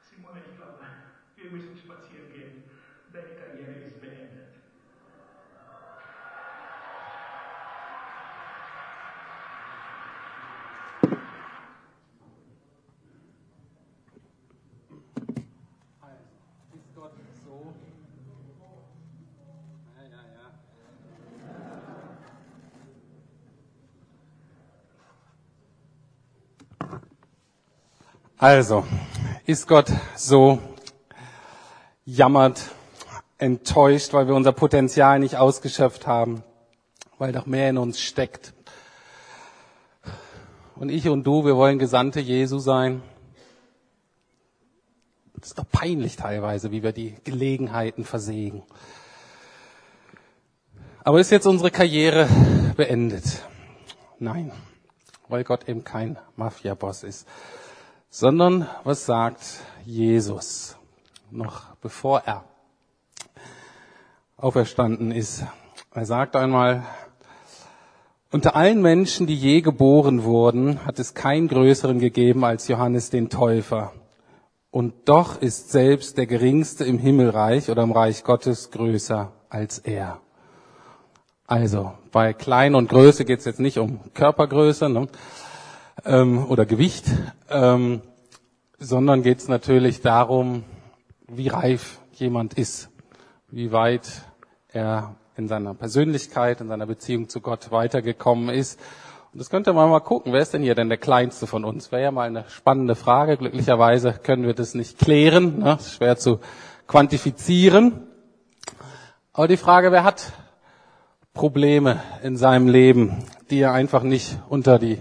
[0.00, 0.78] Simone, ich glaube,
[1.34, 2.62] wir müssen spazieren gehen.
[3.12, 4.51] Deine Karriere ist beendet.
[28.42, 28.84] Also,
[29.46, 30.58] ist Gott so
[32.04, 32.60] jammert,
[33.38, 36.42] enttäuscht, weil wir unser Potenzial nicht ausgeschöpft haben,
[37.18, 38.52] weil doch mehr in uns steckt.
[40.74, 43.04] Und ich und du, wir wollen Gesandte Jesu sein.
[45.36, 48.64] Das ist doch peinlich teilweise, wie wir die Gelegenheiten versägen.
[51.04, 52.28] Aber ist jetzt unsere Karriere
[52.76, 53.44] beendet?
[54.18, 54.50] Nein,
[55.28, 57.28] weil Gott eben kein Mafia-Boss ist.
[58.14, 59.40] Sondern was sagt
[59.86, 60.76] Jesus
[61.30, 62.44] noch bevor er
[64.36, 65.44] auferstanden ist?
[65.94, 66.82] Er sagt einmal,
[68.30, 73.30] unter allen Menschen, die je geboren wurden, hat es keinen größeren gegeben als Johannes den
[73.30, 73.94] Täufer.
[74.70, 80.20] Und doch ist selbst der Geringste im Himmelreich oder im Reich Gottes größer als er.
[81.46, 85.08] Also bei Klein und Größe geht es jetzt nicht um Körpergröße ne?
[86.04, 87.06] Ähm, oder Gewicht,
[87.50, 88.02] ähm,
[88.78, 90.64] sondern geht es natürlich darum,
[91.28, 92.90] wie reif jemand ist,
[93.50, 94.22] wie weit
[94.68, 98.78] er in seiner Persönlichkeit, in seiner Beziehung zu Gott weitergekommen ist.
[99.32, 100.32] Und das könnte man mal gucken.
[100.32, 101.90] Wer ist denn hier denn der Kleinste von uns?
[101.90, 103.38] Wäre ja mal eine spannende Frage.
[103.38, 105.60] Glücklicherweise können wir das nicht klären.
[105.60, 105.76] Ne?
[105.80, 106.40] Ist schwer zu
[106.86, 108.06] quantifizieren.
[109.32, 110.32] Aber die Frage, wer hat
[111.32, 114.98] Probleme in seinem Leben, die er einfach nicht unter die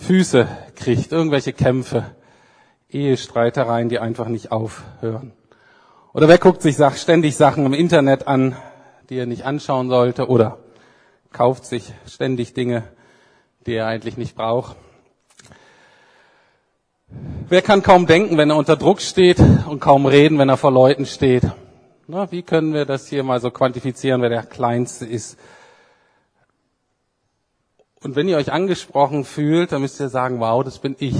[0.00, 1.12] Füße kriegt?
[1.12, 2.04] Irgendwelche Kämpfe,
[2.90, 5.32] Ehestreitereien, die einfach nicht aufhören.
[6.12, 8.56] Oder wer guckt sich ständig Sachen im Internet an,
[9.08, 10.28] die er nicht anschauen sollte?
[10.28, 10.58] Oder
[11.32, 12.82] kauft sich ständig Dinge,
[13.66, 14.76] die er eigentlich nicht braucht.
[17.48, 20.72] Wer kann kaum denken, wenn er unter Druck steht und kaum reden, wenn er vor
[20.72, 21.44] Leuten steht?
[22.06, 25.38] Na, wie können wir das hier mal so quantifizieren, wer der Kleinste ist?
[28.02, 31.16] Und wenn ihr euch angesprochen fühlt, dann müsst ihr sagen, wow, das bin ich.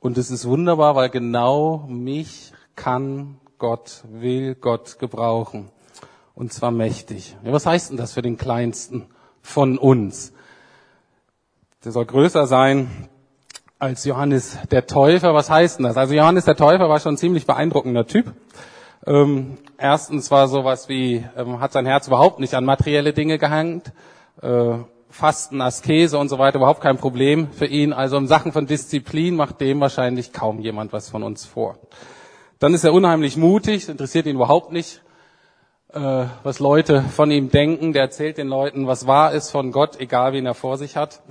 [0.00, 5.70] Und es ist wunderbar, weil genau mich kann Gott, will Gott gebrauchen.
[6.34, 7.36] Und zwar mächtig.
[7.42, 9.06] Ja, was heißt denn das für den Kleinsten?
[9.46, 10.32] von uns.
[11.84, 13.08] Der soll größer sein
[13.78, 15.34] als Johannes der Täufer.
[15.34, 15.96] Was heißt denn das?
[15.96, 18.32] Also Johannes der Täufer war schon ein ziemlich beeindruckender Typ.
[19.06, 23.92] Ähm, erstens war sowas wie, ähm, hat sein Herz überhaupt nicht an materielle Dinge gehängt.
[24.42, 27.92] Äh, Fasten, Askese und so weiter, überhaupt kein Problem für ihn.
[27.92, 31.78] Also in Sachen von Disziplin macht dem wahrscheinlich kaum jemand was von uns vor.
[32.58, 35.02] Dann ist er unheimlich mutig, interessiert ihn überhaupt nicht,
[35.92, 37.92] äh, was Leute von ihm denken.
[37.92, 41.22] Der erzählt den Leuten, was wahr ist von Gott, egal wen er vor sich hat,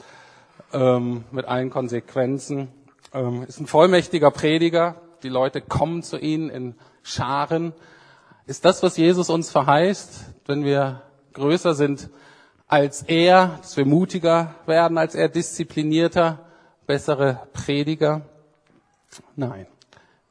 [0.73, 2.69] ähm, mit allen Konsequenzen.
[3.13, 4.95] Ähm, ist ein vollmächtiger Prediger.
[5.21, 7.73] Die Leute kommen zu ihm in Scharen.
[8.47, 11.01] Ist das, was Jesus uns verheißt, wenn wir
[11.33, 12.09] größer sind
[12.67, 16.39] als er, dass wir mutiger werden als er, disziplinierter,
[16.87, 18.21] bessere Prediger?
[19.35, 19.67] Nein,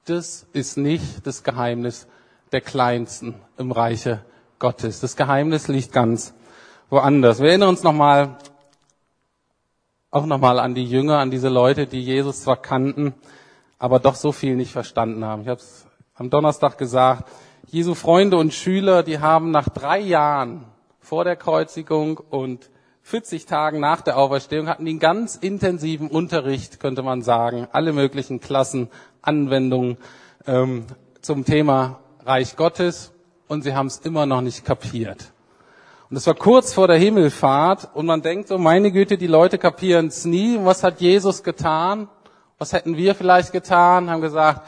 [0.07, 2.07] das ist nicht das Geheimnis
[2.53, 4.25] der Kleinsten im Reiche
[4.59, 5.01] Gottes.
[5.01, 6.35] Das Geheimnis liegt ganz
[6.91, 7.41] woanders.
[7.41, 8.37] Wir erinnern uns nochmal,
[10.11, 13.15] auch nochmal an die Jünger, an diese Leute, die Jesus zwar kannten,
[13.79, 15.43] aber doch so viel nicht verstanden haben.
[15.43, 17.29] Ich habe es am Donnerstag gesagt.
[17.67, 20.67] Jesu Freunde und Schüler, die haben nach drei Jahren
[21.05, 22.71] vor der Kreuzigung und
[23.03, 27.93] 40 Tagen nach der Auferstehung hatten die einen ganz intensiven Unterricht, könnte man sagen, alle
[27.93, 28.89] möglichen Klassen,
[29.21, 29.99] Anwendungen
[30.47, 30.87] ähm,
[31.21, 33.13] zum Thema Reich Gottes
[33.49, 35.33] und sie haben es immer noch nicht kapiert.
[36.09, 39.59] Und es war kurz vor der Himmelfahrt und man denkt so, meine Güte, die Leute
[39.59, 40.59] kapieren es nie.
[40.63, 42.09] Was hat Jesus getan?
[42.57, 44.09] Was hätten wir vielleicht getan?
[44.09, 44.67] Haben gesagt,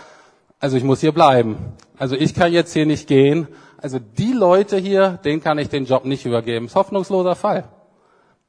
[0.60, 1.56] also ich muss hier bleiben.
[1.96, 3.48] Also ich kann jetzt hier nicht gehen.
[3.78, 6.66] Also die Leute hier, denen kann ich den Job nicht übergeben.
[6.66, 7.64] Ist hoffnungsloser Fall.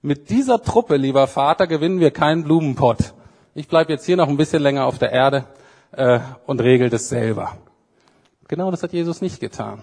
[0.02, 3.14] Mit dieser Truppe, lieber Vater, gewinnen wir keinen Blumenpott.
[3.56, 5.46] Ich bleibe jetzt hier noch ein bisschen länger auf der Erde
[5.92, 7.58] äh, und regel das selber.
[8.48, 9.82] Genau das hat Jesus nicht getan.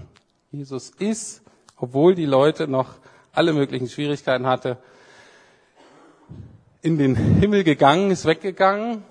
[0.50, 1.42] Jesus ist,
[1.76, 2.94] obwohl die Leute noch
[3.33, 4.78] alle möglichen Schwierigkeiten hatte,
[6.80, 9.02] in den Himmel gegangen, ist weggegangen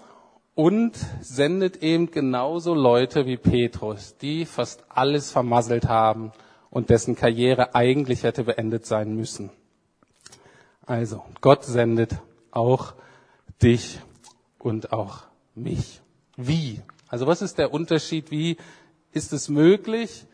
[0.55, 6.31] und sendet eben genauso Leute wie Petrus, die fast alles vermasselt haben
[6.69, 9.49] und dessen Karriere eigentlich hätte beendet sein müssen.
[10.85, 12.17] Also, Gott sendet
[12.51, 12.93] auch
[13.61, 13.99] dich
[14.59, 15.23] und auch
[15.55, 16.01] mich.
[16.35, 16.81] Wie?
[17.07, 18.31] Also was ist der Unterschied?
[18.31, 18.57] Wie
[19.11, 20.25] ist es möglich,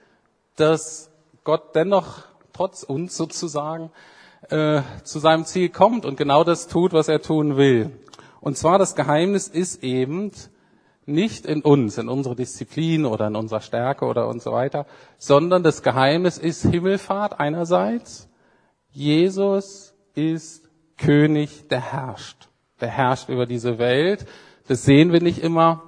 [0.56, 1.12] dass
[1.44, 3.92] Gott dennoch trotz uns sozusagen
[4.50, 7.92] äh, zu seinem Ziel kommt und genau das tut, was er tun will.
[8.42, 10.32] Und zwar das Geheimnis ist eben
[11.06, 14.86] nicht in uns, in unserer Disziplin oder in unserer Stärke oder und so weiter,
[15.18, 18.30] sondern das Geheimnis ist Himmelfahrt einerseits.
[18.92, 22.50] Jesus ist König, der herrscht.
[22.80, 24.26] Der herrscht über diese Welt.
[24.68, 25.84] Das sehen wir nicht immer,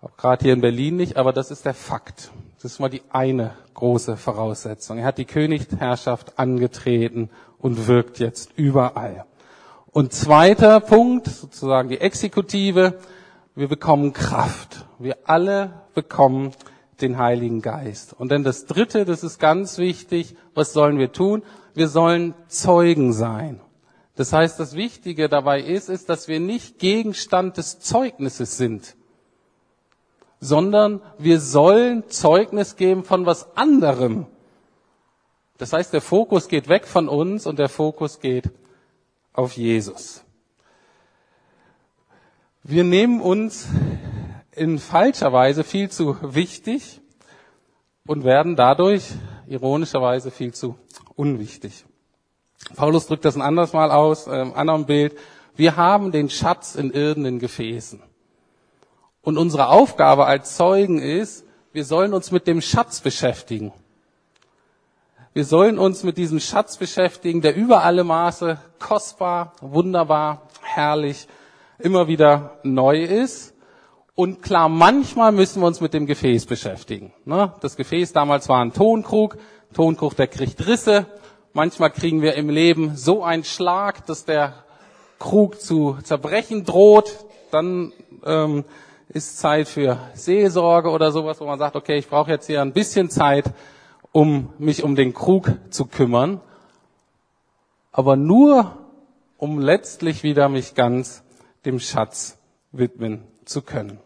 [0.00, 2.30] auch gerade hier in Berlin nicht, aber das ist der Fakt.
[2.56, 4.98] Das ist mal die eine große Voraussetzung.
[4.98, 9.24] Er hat die Königsherrschaft angetreten und wirkt jetzt überall.
[9.94, 12.98] Und zweiter Punkt, sozusagen die Exekutive,
[13.54, 14.84] wir bekommen Kraft.
[14.98, 16.52] Wir alle bekommen
[17.00, 18.12] den Heiligen Geist.
[18.12, 21.42] Und dann das dritte, das ist ganz wichtig, was sollen wir tun?
[21.72, 23.60] Wir sollen Zeugen sein.
[24.16, 28.96] Das heißt, das Wichtige dabei ist, ist, dass wir nicht Gegenstand des Zeugnisses sind
[30.44, 34.26] sondern wir sollen Zeugnis geben von was anderem.
[35.56, 38.50] Das heißt, der Fokus geht weg von uns und der Fokus geht
[39.34, 40.24] auf Jesus.
[42.62, 43.68] Wir nehmen uns
[44.52, 47.02] in falscher Weise viel zu wichtig
[48.06, 49.12] und werden dadurch
[49.46, 50.78] ironischerweise viel zu
[51.14, 51.84] unwichtig.
[52.74, 55.14] Paulus drückt das ein anderes Mal aus, äh, im anderen Bild.
[55.54, 58.02] Wir haben den Schatz in irdenen Gefäßen.
[59.20, 63.72] Und unsere Aufgabe als Zeugen ist, wir sollen uns mit dem Schatz beschäftigen.
[65.36, 71.26] Wir sollen uns mit diesem Schatz beschäftigen, der über alle Maße kostbar, wunderbar, herrlich,
[71.80, 73.52] immer wieder neu ist.
[74.14, 77.12] Und klar, manchmal müssen wir uns mit dem Gefäß beschäftigen.
[77.24, 77.52] Ne?
[77.62, 79.36] Das Gefäß damals war ein Tonkrug.
[79.72, 81.06] Tonkrug, der kriegt Risse.
[81.52, 84.54] Manchmal kriegen wir im Leben so einen Schlag, dass der
[85.18, 87.10] Krug zu zerbrechen droht.
[87.50, 87.92] Dann
[88.24, 88.64] ähm,
[89.08, 92.72] ist Zeit für Seelsorge oder sowas, wo man sagt, okay, ich brauche jetzt hier ein
[92.72, 93.46] bisschen Zeit,
[94.14, 96.40] um mich um den Krug zu kümmern.
[97.90, 98.78] Aber nur,
[99.38, 101.24] um letztlich wieder mich ganz
[101.64, 102.38] dem Schatz
[102.70, 103.98] widmen zu können.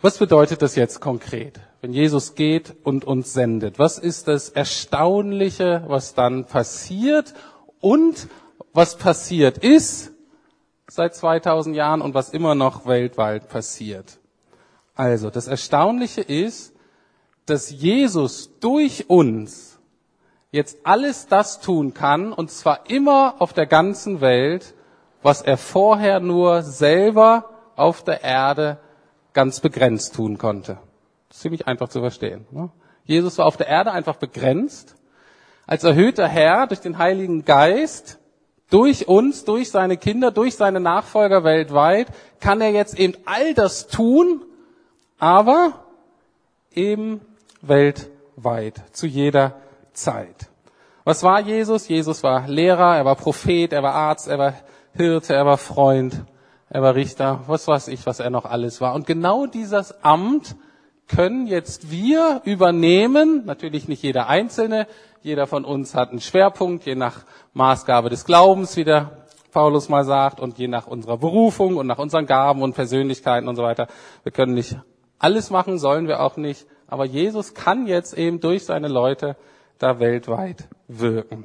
[0.00, 3.78] Was bedeutet das jetzt konkret, wenn Jesus geht und uns sendet?
[3.78, 7.34] Was ist das Erstaunliche, was dann passiert
[7.78, 8.26] und
[8.72, 10.10] was passiert ist
[10.88, 14.18] seit 2000 Jahren und was immer noch weltweit passiert?
[14.96, 16.74] Also, das Erstaunliche ist,
[17.50, 19.78] dass Jesus durch uns
[20.52, 24.74] jetzt alles das tun kann, und zwar immer auf der ganzen Welt,
[25.22, 28.78] was er vorher nur selber auf der Erde
[29.32, 30.78] ganz begrenzt tun konnte.
[31.30, 32.46] Ziemlich einfach zu verstehen.
[32.50, 32.70] Ne?
[33.04, 34.96] Jesus war auf der Erde einfach begrenzt.
[35.66, 38.18] Als erhöhter Herr durch den Heiligen Geist,
[38.70, 42.08] durch uns, durch seine Kinder, durch seine Nachfolger weltweit,
[42.40, 44.42] kann er jetzt eben all das tun,
[45.18, 45.84] aber
[46.72, 47.20] eben
[47.62, 49.54] weltweit, zu jeder
[49.92, 50.50] Zeit.
[51.04, 51.88] Was war Jesus?
[51.88, 54.54] Jesus war Lehrer, er war Prophet, er war Arzt, er war
[54.92, 56.24] Hirte, er war Freund,
[56.68, 58.94] er war Richter, was weiß ich, was er noch alles war.
[58.94, 60.56] Und genau dieses Amt
[61.08, 64.86] können jetzt wir übernehmen, natürlich nicht jeder Einzelne,
[65.22, 70.04] jeder von uns hat einen Schwerpunkt, je nach Maßgabe des Glaubens, wie der Paulus mal
[70.04, 73.88] sagt, und je nach unserer Berufung und nach unseren Gaben und Persönlichkeiten und so weiter.
[74.22, 74.76] Wir können nicht
[75.18, 79.36] alles machen, sollen wir auch nicht, aber Jesus kann jetzt eben durch seine Leute
[79.78, 81.44] da weltweit wirken.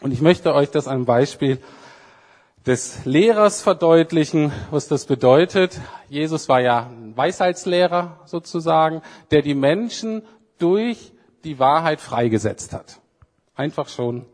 [0.00, 1.58] Und ich möchte euch das an Beispiel
[2.66, 5.80] des Lehrers verdeutlichen, was das bedeutet.
[6.08, 10.22] Jesus war ja ein Weisheitslehrer sozusagen, der die Menschen
[10.58, 11.12] durch
[11.44, 13.00] die Wahrheit freigesetzt hat.
[13.54, 14.26] Einfach schon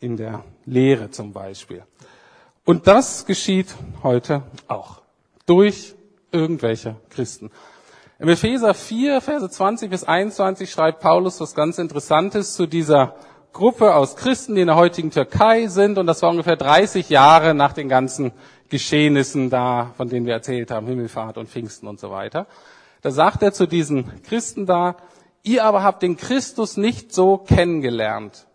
[0.00, 1.84] in der Lehre zum Beispiel.
[2.64, 5.02] Und das geschieht heute auch
[5.46, 5.94] durch
[6.32, 7.52] irgendwelche Christen.
[8.22, 13.16] Im Epheser 4, Verse 20 bis 21 schreibt Paulus was ganz Interessantes zu dieser
[13.52, 15.98] Gruppe aus Christen, die in der heutigen Türkei sind.
[15.98, 18.30] Und das war ungefähr 30 Jahre nach den ganzen
[18.68, 22.46] Geschehnissen da, von denen wir erzählt haben, Himmelfahrt und Pfingsten und so weiter.
[23.00, 24.98] Da sagt er zu diesen Christen da,
[25.42, 28.46] ihr aber habt den Christus nicht so kennengelernt.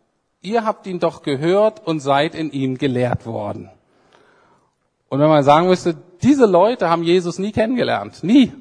[0.41, 3.69] Ihr habt ihn doch gehört und seid in ihm gelehrt worden.
[5.09, 8.23] Und wenn man sagen müsste, diese Leute haben Jesus nie kennengelernt.
[8.23, 8.53] Nie.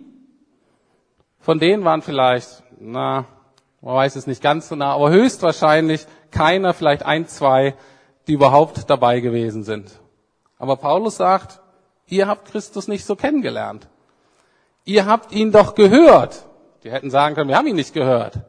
[1.47, 3.25] Von denen waren vielleicht, na,
[3.81, 7.77] man weiß es nicht ganz so nah, aber höchstwahrscheinlich keiner, vielleicht ein, zwei,
[8.27, 9.93] die überhaupt dabei gewesen sind.
[10.59, 11.61] Aber Paulus sagt,
[12.09, 13.87] ihr habt Christus nicht so kennengelernt.
[14.85, 16.47] Ihr habt ihn doch gehört.
[16.83, 18.41] Die hätten sagen können, wir haben ihn nicht gehört.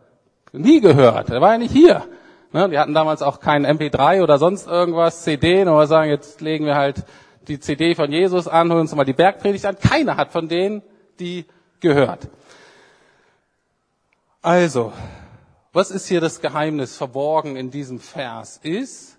[0.52, 1.30] Nie gehört.
[1.30, 2.04] Er war ja nicht hier.
[2.52, 6.66] Ne, die hatten damals auch keinen MP3 oder sonst irgendwas, CD, wir sagen, jetzt legen
[6.66, 7.04] wir halt
[7.48, 9.78] die CD von Jesus an, holen uns mal die Bergpredigt an.
[9.78, 10.82] Keiner hat von denen
[11.20, 11.46] die
[11.80, 12.28] gehört.
[14.42, 14.94] Also,
[15.74, 18.60] was ist hier das Geheimnis verborgen in diesem Vers?
[18.62, 19.18] Ist,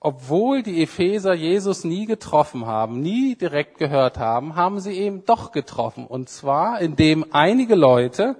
[0.00, 5.52] obwohl die Epheser Jesus nie getroffen haben, nie direkt gehört haben, haben sie eben doch
[5.52, 6.06] getroffen.
[6.06, 8.36] Und zwar, indem einige Leute,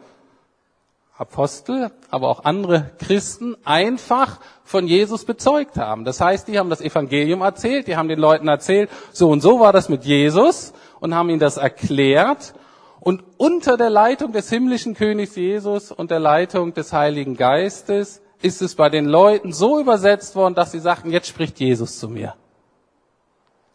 [1.17, 6.05] Apostel, aber auch andere Christen einfach von Jesus bezeugt haben.
[6.05, 9.61] Das heißt, die haben das Evangelium erzählt, die haben den Leuten erzählt, so und so
[9.61, 12.55] war das mit Jesus und haben ihnen das erklärt
[13.01, 18.63] und unter der Leitung des himmlischen Königs Jesus und der Leitung des Heiligen Geistes ist
[18.63, 22.35] es bei den Leuten so übersetzt worden, dass sie sagten, jetzt spricht Jesus zu mir.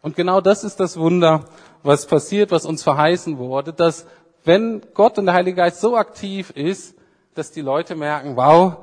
[0.01, 1.45] Und genau das ist das Wunder,
[1.81, 4.05] was passiert, was uns verheißen wurde, dass
[4.43, 6.95] wenn Gott und der Heilige Geist so aktiv ist,
[7.33, 8.77] dass die Leute merken, wow,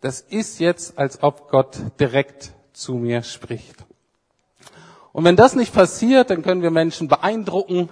[0.00, 3.84] das ist jetzt, als ob Gott direkt zu mir spricht.
[5.12, 7.90] Und wenn das nicht passiert, dann können wir Menschen beeindrucken,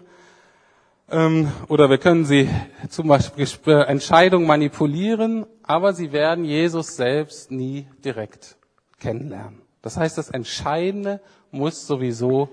[1.10, 2.48] ähm, oder wir können sie
[2.88, 3.46] zum Beispiel
[3.86, 8.56] Entscheidungen manipulieren, aber sie werden Jesus selbst nie direkt
[8.98, 9.62] kennenlernen.
[9.82, 12.50] Das heißt, das Entscheidende muss sowieso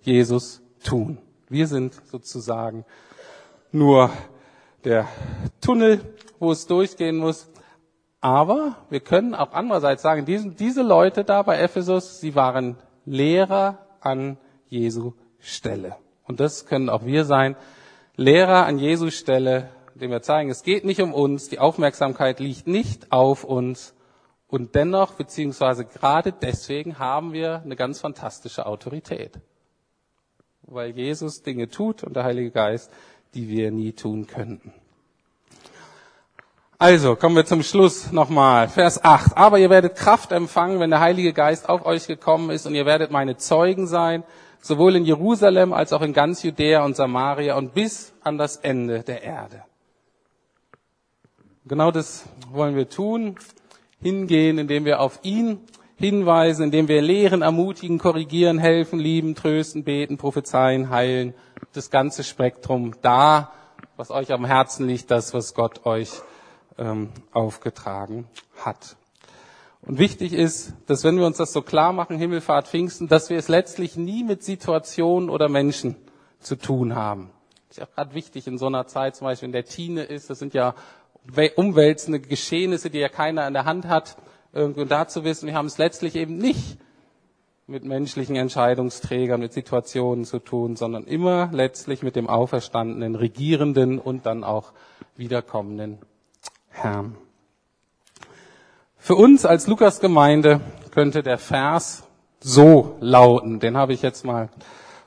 [0.00, 1.18] Jesus tun.
[1.48, 2.84] Wir sind sozusagen
[3.72, 4.10] nur
[4.84, 5.06] der
[5.60, 6.00] Tunnel,
[6.38, 7.48] wo es durchgehen muss.
[8.20, 13.78] Aber wir können auch andererseits sagen, diese, diese Leute da bei Ephesus, sie waren Lehrer
[14.00, 14.36] an
[14.68, 15.96] Jesu Stelle.
[16.24, 17.56] Und das können auch wir sein.
[18.20, 22.66] Lehrer an Jesus Stelle, dem wir zeigen, es geht nicht um uns, die Aufmerksamkeit liegt
[22.66, 23.94] nicht auf uns
[24.46, 29.38] Und dennoch, beziehungsweise gerade deswegen haben wir eine ganz fantastische Autorität.
[30.62, 32.90] Weil Jesus Dinge tut und der Heilige Geist,
[33.32, 34.74] die wir nie tun könnten.
[36.78, 38.68] Also, kommen wir zum Schluss nochmal.
[38.68, 39.34] Vers 8.
[39.36, 42.84] Aber ihr werdet Kraft empfangen, wenn der Heilige Geist auf euch gekommen ist und ihr
[42.84, 44.24] werdet meine Zeugen sein,
[44.60, 49.02] sowohl in Jerusalem als auch in ganz Judäa und Samaria und bis an das Ende
[49.02, 49.62] der Erde.
[51.66, 53.36] Genau das wollen wir tun
[54.00, 55.60] hingehen, indem wir auf ihn
[55.96, 61.34] hinweisen, indem wir lehren, ermutigen, korrigieren, helfen, lieben, trösten, beten, prophezeien, heilen.
[61.74, 63.52] Das ganze Spektrum da,
[63.96, 66.10] was euch am Herzen liegt, das, was Gott euch
[66.78, 68.96] ähm, aufgetragen hat.
[69.82, 73.38] Und wichtig ist, dass wenn wir uns das so klar machen, Himmelfahrt, Pfingsten, dass wir
[73.38, 75.96] es letztlich nie mit Situationen oder Menschen
[76.38, 77.30] zu tun haben.
[77.68, 80.28] Das ist auch gerade wichtig in so einer Zeit, zum Beispiel in der Tine ist,
[80.28, 80.74] das sind ja
[81.56, 84.16] umwälzende Geschehnisse, die ja keiner in der Hand hat,
[84.52, 86.78] irgendwie da zu wissen, wir haben es letztlich eben nicht
[87.66, 94.26] mit menschlichen Entscheidungsträgern, mit Situationen zu tun, sondern immer letztlich mit dem auferstandenen, regierenden und
[94.26, 94.72] dann auch
[95.16, 95.98] wiederkommenden
[96.70, 97.16] Herrn.
[99.02, 102.02] Für uns als Lukas-Gemeinde könnte der Vers
[102.38, 104.50] so lauten, den habe ich jetzt mal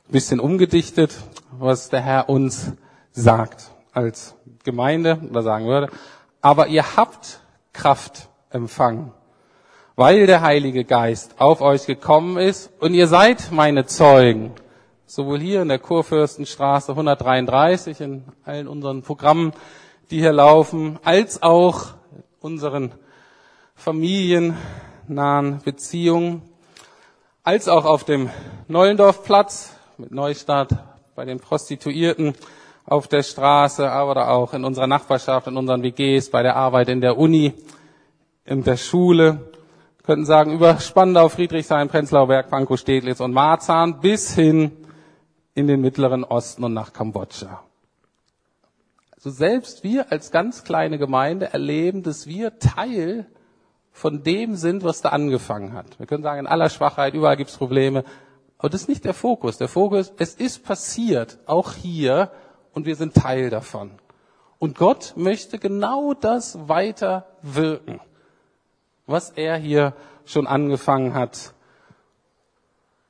[0.08, 1.16] ein bisschen umgedichtet,
[1.60, 2.72] was der Herr uns
[3.12, 5.90] sagt als Gemeinde oder sagen würde.
[6.42, 7.40] Aber ihr habt
[7.72, 9.14] Kraft empfangen,
[9.96, 14.54] weil der Heilige Geist auf euch gekommen ist und ihr seid meine Zeugen.
[15.06, 19.54] Sowohl hier in der Kurfürstenstraße 133, in allen unseren Programmen,
[20.10, 21.94] die hier laufen, als auch
[22.40, 22.92] unseren
[23.84, 26.42] familiennahen Beziehungen,
[27.44, 28.30] als auch auf dem
[28.70, 30.70] Neulendorfplatz mit Neustadt
[31.16, 32.34] bei den Prostituierten,
[32.86, 37.02] auf der Straße, aber auch in unserer Nachbarschaft, in unseren WGs, bei der Arbeit in
[37.02, 37.54] der Uni,
[38.46, 39.52] in der Schule.
[39.98, 44.72] Wir könnten sagen, über Spandau, Friedrichshain, Prenzlauer Berg, Pankow, Steglitz und Marzahn bis hin
[45.56, 47.62] in den Mittleren Osten und nach Kambodscha.
[49.12, 53.28] Also selbst wir als ganz kleine Gemeinde erleben, dass wir Teil
[53.94, 55.98] von dem sind, was da angefangen hat.
[56.00, 58.04] Wir können sagen, in aller Schwachheit, überall gibt's Probleme.
[58.58, 59.58] Aber das ist nicht der Fokus.
[59.58, 62.32] Der Fokus, es ist passiert, auch hier,
[62.74, 63.92] und wir sind Teil davon.
[64.58, 68.02] Und Gott möchte genau das weiter wirken,
[69.06, 69.94] was er hier
[70.26, 71.54] schon angefangen hat.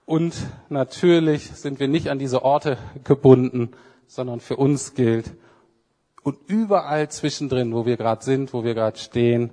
[0.05, 0.35] Und
[0.67, 3.71] natürlich sind wir nicht an diese Orte gebunden,
[4.05, 5.33] sondern für uns gilt,
[6.23, 9.51] und überall zwischendrin, wo wir gerade sind, wo wir gerade stehen,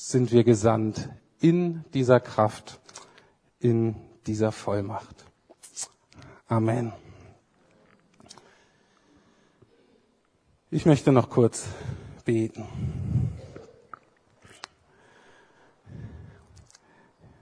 [0.00, 1.08] sind wir gesandt
[1.40, 2.78] in dieser Kraft,
[3.58, 3.96] in
[4.28, 5.24] dieser Vollmacht.
[6.46, 6.92] Amen.
[10.70, 11.66] Ich möchte noch kurz
[12.24, 12.64] beten.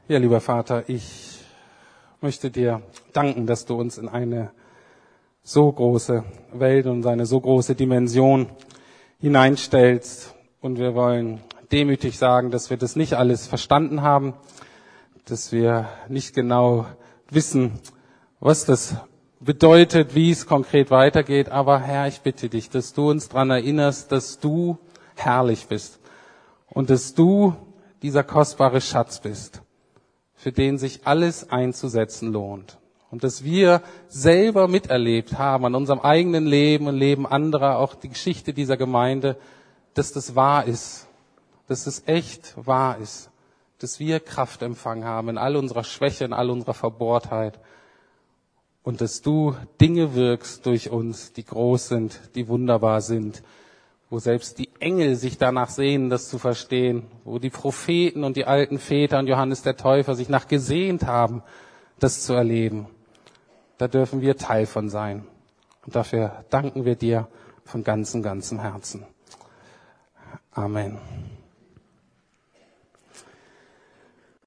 [0.09, 1.45] Ja, lieber Vater, ich
[2.23, 2.81] möchte dir
[3.13, 4.51] danken, dass du uns in eine
[5.43, 8.49] so große Welt und eine so große Dimension
[9.21, 10.35] hineinstellst.
[10.63, 11.43] Und wir wollen
[11.73, 14.35] demütig sagen, dass wir das nicht alles verstanden haben,
[15.25, 16.87] dass wir nicht genau
[17.31, 17.73] wissen,
[18.41, 18.97] was das
[19.41, 21.49] bedeutet, wie es konkret weitergeht.
[21.49, 24.79] Aber Herr, ich bitte dich, dass du uns daran erinnerst, dass du
[25.15, 25.99] herrlich bist
[26.69, 27.55] und dass du
[28.03, 29.63] dieser kostbare Schatz bist,
[30.35, 32.79] für den sich alles einzusetzen lohnt.
[33.11, 38.09] Und dass wir selber miterlebt haben an unserem eigenen Leben und Leben anderer, auch die
[38.09, 39.37] Geschichte dieser Gemeinde,
[39.95, 41.06] dass das wahr ist,
[41.69, 43.31] dass es echt wahr ist,
[43.79, 47.59] dass wir Kraft empfangen haben in all unserer Schwäche, in all unserer Verbohrtheit
[48.87, 53.43] und dass du Dinge wirkst durch uns, die groß sind, die wunderbar sind,
[54.11, 58.45] wo selbst die Engel sich danach sehen, das zu verstehen, wo die Propheten und die
[58.45, 61.43] alten Väter und Johannes der Täufer sich nach gesehnt haben,
[61.99, 62.87] das zu erleben.
[63.77, 65.27] Da dürfen wir Teil von sein.
[65.85, 67.27] Und dafür danken wir dir
[67.65, 69.05] von ganzem, ganzem Herzen.
[70.53, 70.99] Amen.